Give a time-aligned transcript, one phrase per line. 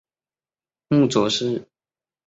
[0.87, 1.69] 母翟氏。